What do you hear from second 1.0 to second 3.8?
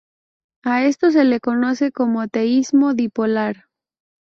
se le conoce como teísmo dipolar.